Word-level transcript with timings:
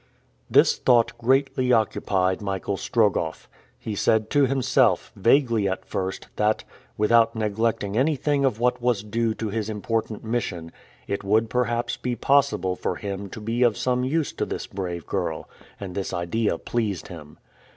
This 0.49 0.77
thought 0.79 1.15
greatly 1.19 1.71
occupied 1.71 2.41
Michael 2.41 2.75
Strogoff. 2.75 3.47
He 3.77 3.93
said 3.93 4.31
to 4.31 4.47
himself, 4.47 5.11
vaguely 5.15 5.69
at 5.69 5.85
first, 5.85 6.27
that, 6.37 6.63
without 6.97 7.35
neglecting 7.35 7.95
anything 7.95 8.43
of 8.43 8.59
what 8.59 8.81
was 8.81 9.03
due 9.03 9.35
to 9.35 9.49
his 9.49 9.69
important 9.69 10.23
mission, 10.23 10.71
it 11.05 11.23
would 11.23 11.51
perhaps 11.51 11.97
be 11.97 12.15
possible 12.15 12.75
for 12.75 12.95
him 12.95 13.29
to 13.29 13.39
be 13.39 13.61
of 13.61 13.77
some 13.77 14.03
use 14.03 14.33
to 14.33 14.45
this 14.47 14.65
brave 14.65 15.05
girl; 15.05 15.47
and 15.79 15.93
this 15.93 16.13
idea 16.13 16.57
pleased 16.57 17.09
him. 17.09 17.37